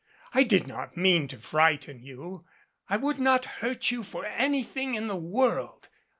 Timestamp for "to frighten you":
1.27-2.43